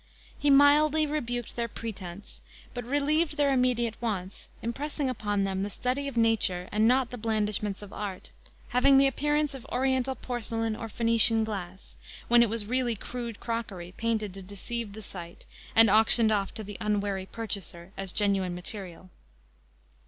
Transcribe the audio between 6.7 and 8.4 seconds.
and not the blandishments of art,